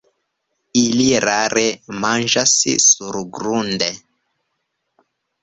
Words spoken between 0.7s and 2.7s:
Ili rare manĝas